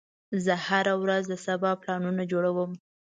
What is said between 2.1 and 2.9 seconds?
جوړوم.